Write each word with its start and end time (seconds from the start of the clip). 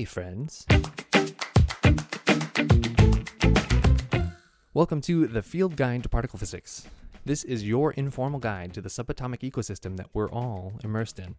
Hey, 0.00 0.06
friends. 0.06 0.64
Welcome 4.72 5.02
to 5.02 5.26
the 5.26 5.42
Field 5.42 5.76
Guide 5.76 6.04
to 6.04 6.08
Particle 6.08 6.38
Physics. 6.38 6.86
This 7.26 7.44
is 7.44 7.68
your 7.68 7.92
informal 7.92 8.40
guide 8.40 8.72
to 8.72 8.80
the 8.80 8.88
subatomic 8.88 9.40
ecosystem 9.40 9.98
that 9.98 10.06
we're 10.14 10.30
all 10.30 10.72
immersed 10.82 11.18
in. 11.18 11.34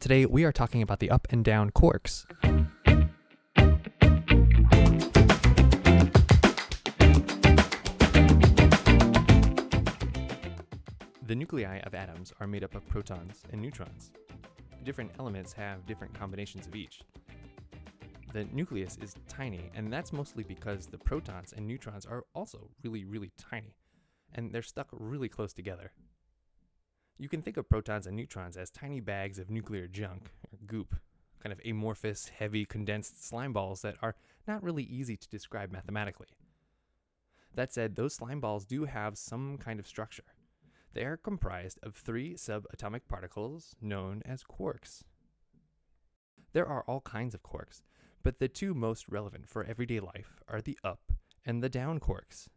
Today, 0.00 0.26
we 0.26 0.42
are 0.42 0.50
talking 0.50 0.82
about 0.82 0.98
the 0.98 1.12
up 1.12 1.28
and 1.30 1.44
down 1.44 1.70
quarks. 1.70 2.26
The 11.24 11.36
nuclei 11.36 11.78
of 11.84 11.94
atoms 11.94 12.32
are 12.40 12.48
made 12.48 12.64
up 12.64 12.74
of 12.74 12.84
protons 12.88 13.44
and 13.52 13.62
neutrons. 13.62 14.10
Different 14.82 15.12
elements 15.20 15.52
have 15.52 15.86
different 15.86 16.12
combinations 16.18 16.66
of 16.66 16.74
each. 16.74 17.02
The 18.32 18.44
nucleus 18.44 18.96
is 19.02 19.14
tiny, 19.28 19.70
and 19.74 19.92
that's 19.92 20.10
mostly 20.10 20.42
because 20.42 20.86
the 20.86 20.96
protons 20.96 21.52
and 21.54 21.66
neutrons 21.66 22.06
are 22.06 22.24
also 22.34 22.70
really, 22.82 23.04
really 23.04 23.30
tiny, 23.36 23.76
and 24.34 24.50
they're 24.50 24.62
stuck 24.62 24.88
really 24.90 25.28
close 25.28 25.52
together. 25.52 25.92
You 27.18 27.28
can 27.28 27.42
think 27.42 27.58
of 27.58 27.68
protons 27.68 28.06
and 28.06 28.16
neutrons 28.16 28.56
as 28.56 28.70
tiny 28.70 29.00
bags 29.00 29.38
of 29.38 29.50
nuclear 29.50 29.86
junk, 29.86 30.30
or 30.50 30.58
goop, 30.66 30.94
kind 31.42 31.52
of 31.52 31.60
amorphous, 31.66 32.28
heavy, 32.28 32.64
condensed 32.64 33.22
slime 33.22 33.52
balls 33.52 33.82
that 33.82 33.96
are 34.00 34.14
not 34.48 34.62
really 34.62 34.84
easy 34.84 35.16
to 35.18 35.28
describe 35.28 35.70
mathematically. 35.70 36.28
That 37.54 37.70
said, 37.74 37.96
those 37.96 38.14
slime 38.14 38.40
balls 38.40 38.64
do 38.64 38.86
have 38.86 39.18
some 39.18 39.58
kind 39.58 39.78
of 39.78 39.86
structure. 39.86 40.24
They 40.94 41.04
are 41.04 41.18
comprised 41.18 41.78
of 41.82 41.94
three 41.94 42.34
subatomic 42.34 43.02
particles 43.10 43.76
known 43.82 44.22
as 44.24 44.42
quarks. 44.42 45.02
There 46.54 46.66
are 46.66 46.82
all 46.86 47.02
kinds 47.02 47.34
of 47.34 47.42
quarks, 47.42 47.82
but 48.22 48.38
the 48.38 48.48
two 48.48 48.74
most 48.74 49.08
relevant 49.08 49.48
for 49.48 49.64
everyday 49.64 50.00
life 50.00 50.42
are 50.48 50.60
the 50.60 50.78
up 50.84 51.12
and 51.44 51.62
the 51.62 51.68
down 51.68 51.98
quarks. 51.98 52.48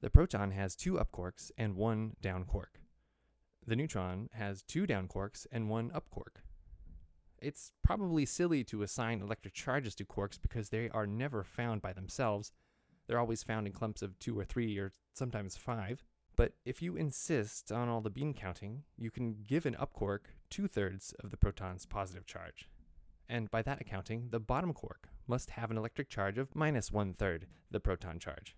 The 0.00 0.10
proton 0.10 0.52
has 0.52 0.76
two 0.76 0.98
up 0.98 1.10
quarks 1.12 1.50
and 1.58 1.76
one 1.76 2.16
down 2.22 2.44
quark. 2.44 2.80
The 3.66 3.76
neutron 3.76 4.30
has 4.32 4.62
two 4.62 4.86
down 4.86 5.08
quarks 5.08 5.46
and 5.52 5.68
one 5.68 5.90
up 5.94 6.08
quark. 6.10 6.42
It's 7.38 7.72
probably 7.82 8.26
silly 8.26 8.64
to 8.64 8.82
assign 8.82 9.20
electric 9.20 9.54
charges 9.54 9.94
to 9.96 10.04
quarks 10.04 10.40
because 10.40 10.68
they 10.68 10.88
are 10.90 11.06
never 11.06 11.42
found 11.42 11.82
by 11.82 11.92
themselves. 11.92 12.52
They're 13.06 13.18
always 13.18 13.42
found 13.42 13.66
in 13.66 13.72
clumps 13.72 14.02
of 14.02 14.18
two 14.18 14.38
or 14.38 14.44
three 14.44 14.78
or 14.78 14.92
sometimes 15.14 15.56
five. 15.56 16.04
But 16.36 16.52
if 16.64 16.80
you 16.80 16.96
insist 16.96 17.70
on 17.70 17.88
all 17.88 18.00
the 18.00 18.10
bean 18.10 18.32
counting, 18.34 18.84
you 18.96 19.10
can 19.10 19.44
give 19.46 19.66
an 19.66 19.76
up 19.76 19.92
quark 19.92 20.30
two 20.48 20.68
thirds 20.68 21.14
of 21.22 21.30
the 21.30 21.36
proton's 21.36 21.86
positive 21.86 22.26
charge. 22.26 22.68
And 23.30 23.48
by 23.48 23.62
that 23.62 23.80
accounting, 23.80 24.26
the 24.30 24.40
bottom 24.40 24.72
quark 24.72 25.08
must 25.28 25.50
have 25.50 25.70
an 25.70 25.78
electric 25.78 26.08
charge 26.08 26.36
of 26.36 26.52
minus 26.52 26.90
one 26.90 27.14
third 27.14 27.46
the 27.70 27.78
proton 27.78 28.18
charge. 28.18 28.56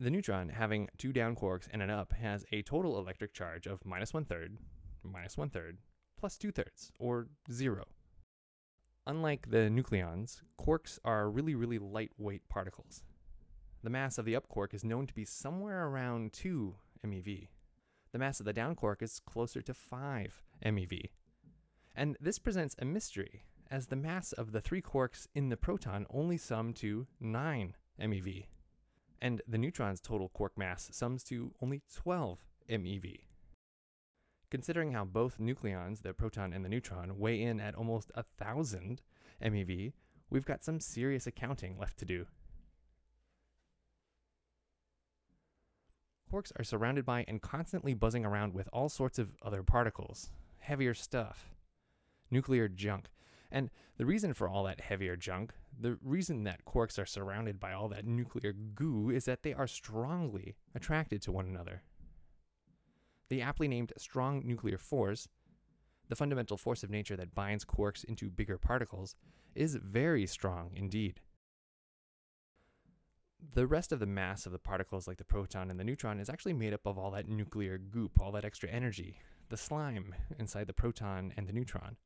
The 0.00 0.10
neutron, 0.10 0.48
having 0.48 0.88
two 0.98 1.12
down 1.12 1.36
quarks 1.36 1.68
and 1.70 1.80
an 1.80 1.90
up, 1.90 2.12
has 2.14 2.44
a 2.50 2.62
total 2.62 2.98
electric 2.98 3.32
charge 3.32 3.68
of 3.68 3.86
minus 3.86 4.12
one 4.12 4.24
third, 4.24 4.58
minus 5.04 5.38
one 5.38 5.50
third, 5.50 5.78
plus 6.18 6.36
two 6.36 6.50
thirds, 6.50 6.90
or 6.98 7.28
zero. 7.50 7.84
Unlike 9.06 9.50
the 9.50 9.70
nucleons, 9.70 10.42
quarks 10.60 10.98
are 11.04 11.30
really, 11.30 11.54
really 11.54 11.78
lightweight 11.78 12.48
particles. 12.48 13.04
The 13.84 13.90
mass 13.90 14.18
of 14.18 14.24
the 14.24 14.34
up 14.34 14.48
quark 14.48 14.74
is 14.74 14.82
known 14.82 15.06
to 15.06 15.14
be 15.14 15.24
somewhere 15.24 15.86
around 15.86 16.32
2 16.32 16.74
MeV. 17.06 17.46
The 18.10 18.18
mass 18.18 18.40
of 18.40 18.46
the 18.46 18.52
down 18.52 18.74
quark 18.74 19.00
is 19.00 19.20
closer 19.20 19.62
to 19.62 19.72
5 19.72 20.42
MeV. 20.64 21.10
And 21.98 22.16
this 22.20 22.38
presents 22.38 22.76
a 22.78 22.84
mystery, 22.84 23.42
as 23.72 23.88
the 23.88 23.96
mass 23.96 24.30
of 24.30 24.52
the 24.52 24.60
three 24.60 24.80
quarks 24.80 25.26
in 25.34 25.48
the 25.48 25.56
proton 25.56 26.06
only 26.10 26.36
sum 26.36 26.72
to 26.74 27.08
9 27.18 27.74
MeV, 28.00 28.46
and 29.20 29.42
the 29.48 29.58
neutron's 29.58 30.00
total 30.00 30.28
quark 30.28 30.56
mass 30.56 30.88
sums 30.92 31.24
to 31.24 31.52
only 31.60 31.82
12 31.92 32.38
MeV. 32.70 33.22
Considering 34.48 34.92
how 34.92 35.04
both 35.04 35.40
nucleons, 35.40 36.02
the 36.02 36.14
proton 36.14 36.52
and 36.52 36.64
the 36.64 36.68
neutron, 36.68 37.18
weigh 37.18 37.42
in 37.42 37.58
at 37.58 37.74
almost 37.74 38.12
a 38.14 38.22
thousand 38.22 39.02
MeV, 39.42 39.92
we've 40.30 40.46
got 40.46 40.62
some 40.62 40.78
serious 40.78 41.26
accounting 41.26 41.76
left 41.76 41.98
to 41.98 42.04
do. 42.04 42.26
Quarks 46.32 46.52
are 46.60 46.64
surrounded 46.64 47.04
by 47.04 47.24
and 47.26 47.42
constantly 47.42 47.92
buzzing 47.92 48.24
around 48.24 48.54
with 48.54 48.68
all 48.72 48.88
sorts 48.88 49.18
of 49.18 49.34
other 49.42 49.64
particles, 49.64 50.30
heavier 50.60 50.94
stuff, 50.94 51.57
nuclear 52.30 52.68
junk. 52.68 53.08
And 53.50 53.70
the 53.96 54.06
reason 54.06 54.34
for 54.34 54.48
all 54.48 54.64
that 54.64 54.80
heavier 54.80 55.16
junk, 55.16 55.54
the 55.78 55.98
reason 56.02 56.44
that 56.44 56.64
quarks 56.64 56.98
are 56.98 57.06
surrounded 57.06 57.58
by 57.58 57.72
all 57.72 57.88
that 57.88 58.06
nuclear 58.06 58.52
goo, 58.52 59.10
is 59.10 59.24
that 59.24 59.42
they 59.42 59.54
are 59.54 59.66
strongly 59.66 60.56
attracted 60.74 61.22
to 61.22 61.32
one 61.32 61.46
another. 61.46 61.82
The 63.28 63.42
aptly 63.42 63.68
named 63.68 63.92
strong 63.96 64.42
nuclear 64.44 64.78
force, 64.78 65.28
the 66.08 66.16
fundamental 66.16 66.56
force 66.56 66.82
of 66.82 66.90
nature 66.90 67.16
that 67.16 67.34
binds 67.34 67.64
quarks 67.64 68.04
into 68.04 68.30
bigger 68.30 68.58
particles, 68.58 69.16
is 69.54 69.76
very 69.76 70.26
strong 70.26 70.70
indeed. 70.74 71.20
The 73.54 73.66
rest 73.66 73.92
of 73.92 74.00
the 74.00 74.06
mass 74.06 74.46
of 74.46 74.52
the 74.52 74.58
particles, 74.58 75.06
like 75.06 75.18
the 75.18 75.24
proton 75.24 75.70
and 75.70 75.78
the 75.78 75.84
neutron, 75.84 76.20
is 76.20 76.28
actually 76.28 76.54
made 76.54 76.74
up 76.74 76.86
of 76.86 76.98
all 76.98 77.10
that 77.12 77.28
nuclear 77.28 77.78
goop, 77.78 78.20
all 78.20 78.32
that 78.32 78.44
extra 78.44 78.68
energy, 78.68 79.18
the 79.48 79.56
slime 79.56 80.14
inside 80.38 80.66
the 80.66 80.72
proton 80.72 81.32
and 81.36 81.46
the 81.46 81.52
neutron. 81.52 81.96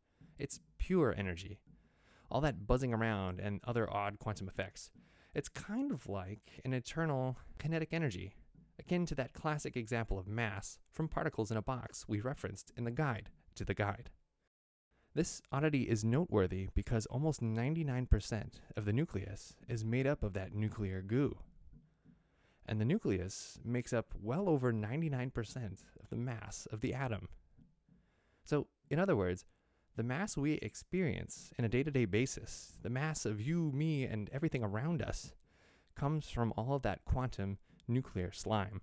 It's 0.42 0.58
pure 0.76 1.14
energy. 1.16 1.60
All 2.28 2.40
that 2.40 2.66
buzzing 2.66 2.92
around 2.92 3.38
and 3.38 3.60
other 3.62 3.88
odd 3.88 4.18
quantum 4.18 4.48
effects. 4.48 4.90
It's 5.34 5.48
kind 5.48 5.92
of 5.92 6.08
like 6.08 6.60
an 6.64 6.72
eternal 6.74 7.38
kinetic 7.58 7.90
energy, 7.92 8.34
akin 8.76 9.06
to 9.06 9.14
that 9.14 9.34
classic 9.34 9.76
example 9.76 10.18
of 10.18 10.26
mass 10.26 10.80
from 10.90 11.06
particles 11.06 11.52
in 11.52 11.56
a 11.56 11.62
box 11.62 12.06
we 12.08 12.20
referenced 12.20 12.72
in 12.76 12.82
the 12.82 12.90
guide 12.90 13.30
to 13.54 13.64
the 13.64 13.72
guide. 13.72 14.10
This 15.14 15.42
oddity 15.52 15.82
is 15.82 16.04
noteworthy 16.04 16.70
because 16.74 17.06
almost 17.06 17.40
99% 17.40 18.54
of 18.76 18.84
the 18.84 18.92
nucleus 18.92 19.54
is 19.68 19.84
made 19.84 20.08
up 20.08 20.24
of 20.24 20.32
that 20.32 20.54
nuclear 20.54 21.02
goo. 21.02 21.38
And 22.66 22.80
the 22.80 22.84
nucleus 22.84 23.60
makes 23.64 23.92
up 23.92 24.06
well 24.20 24.48
over 24.48 24.72
99% 24.72 25.84
of 26.02 26.10
the 26.10 26.16
mass 26.16 26.66
of 26.72 26.80
the 26.80 26.94
atom. 26.94 27.28
So, 28.44 28.66
in 28.90 28.98
other 28.98 29.14
words, 29.14 29.44
the 29.94 30.02
mass 30.02 30.36
we 30.36 30.52
experience 30.54 31.52
in 31.58 31.64
a 31.64 31.68
day 31.68 31.82
to 31.82 31.90
day 31.90 32.06
basis, 32.06 32.78
the 32.82 32.90
mass 32.90 33.26
of 33.26 33.40
you, 33.40 33.70
me, 33.74 34.04
and 34.04 34.30
everything 34.32 34.64
around 34.64 35.02
us, 35.02 35.34
comes 35.94 36.30
from 36.30 36.52
all 36.56 36.74
of 36.74 36.82
that 36.82 37.04
quantum 37.04 37.58
nuclear 37.86 38.32
slime. 38.32 38.80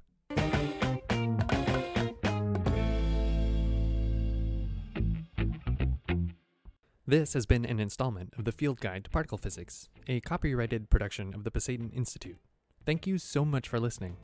This 7.07 7.33
has 7.33 7.47
been 7.47 7.65
an 7.65 7.79
installment 7.79 8.35
of 8.37 8.45
the 8.45 8.51
Field 8.51 8.79
Guide 8.79 9.05
to 9.05 9.09
Particle 9.09 9.39
Physics, 9.39 9.89
a 10.07 10.19
copyrighted 10.19 10.91
production 10.91 11.33
of 11.33 11.43
the 11.43 11.49
Pasayten 11.49 11.91
Institute. 11.91 12.37
Thank 12.85 13.07
you 13.07 13.17
so 13.17 13.43
much 13.43 13.67
for 13.67 13.79
listening. 13.79 14.17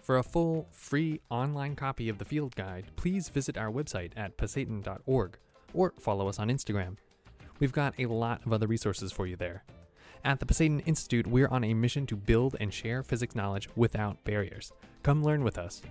For 0.00 0.16
a 0.16 0.22
full, 0.22 0.66
free 0.70 1.20
online 1.28 1.76
copy 1.76 2.08
of 2.08 2.16
the 2.16 2.24
Field 2.24 2.56
Guide, 2.56 2.86
please 2.96 3.28
visit 3.28 3.58
our 3.58 3.70
website 3.70 4.12
at 4.16 4.38
pasayten.org 4.38 5.38
or 5.74 5.94
follow 5.98 6.28
us 6.28 6.38
on 6.38 6.48
Instagram. 6.48 6.96
We've 7.58 7.72
got 7.72 7.94
a 7.98 8.06
lot 8.06 8.44
of 8.46 8.52
other 8.52 8.66
resources 8.66 9.12
for 9.12 9.26
you 9.26 9.36
there. 9.36 9.64
At 10.24 10.38
the 10.38 10.46
Pasayten 10.46 10.82
Institute, 10.86 11.26
we're 11.26 11.48
on 11.48 11.64
a 11.64 11.74
mission 11.74 12.06
to 12.06 12.16
build 12.16 12.56
and 12.60 12.72
share 12.72 13.02
physics 13.02 13.34
knowledge 13.34 13.68
without 13.76 14.22
barriers. 14.24 14.72
Come 15.02 15.22
learn 15.22 15.44
with 15.44 15.58
us. 15.58 15.82